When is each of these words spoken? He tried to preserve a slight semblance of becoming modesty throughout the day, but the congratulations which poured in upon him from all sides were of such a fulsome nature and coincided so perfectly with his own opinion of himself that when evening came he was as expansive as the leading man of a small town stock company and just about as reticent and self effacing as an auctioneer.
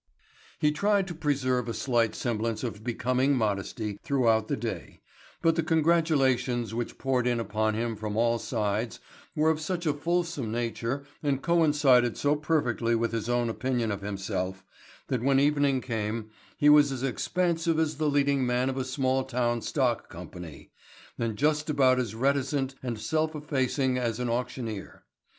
He 0.57 0.71
tried 0.71 1.05
to 1.09 1.13
preserve 1.13 1.67
a 1.69 1.75
slight 1.75 2.15
semblance 2.15 2.63
of 2.63 2.83
becoming 2.83 3.35
modesty 3.35 3.99
throughout 4.01 4.47
the 4.47 4.57
day, 4.57 4.99
but 5.43 5.55
the 5.55 5.61
congratulations 5.61 6.73
which 6.73 6.97
poured 6.97 7.27
in 7.27 7.39
upon 7.39 7.75
him 7.75 7.95
from 7.95 8.17
all 8.17 8.39
sides 8.39 8.99
were 9.35 9.51
of 9.51 9.61
such 9.61 9.85
a 9.85 9.93
fulsome 9.93 10.51
nature 10.51 11.03
and 11.21 11.43
coincided 11.43 12.17
so 12.17 12.35
perfectly 12.35 12.95
with 12.95 13.11
his 13.11 13.29
own 13.29 13.47
opinion 13.47 13.91
of 13.91 14.01
himself 14.01 14.65
that 15.05 15.21
when 15.21 15.39
evening 15.39 15.81
came 15.81 16.31
he 16.57 16.67
was 16.67 16.91
as 16.91 17.03
expansive 17.03 17.77
as 17.77 17.97
the 17.97 18.09
leading 18.09 18.43
man 18.43 18.71
of 18.71 18.77
a 18.77 18.83
small 18.83 19.23
town 19.23 19.61
stock 19.61 20.09
company 20.09 20.71
and 21.19 21.37
just 21.37 21.69
about 21.69 21.99
as 21.99 22.15
reticent 22.15 22.73
and 22.81 22.99
self 22.99 23.35
effacing 23.35 23.99
as 23.99 24.19
an 24.19 24.31
auctioneer. 24.31 25.03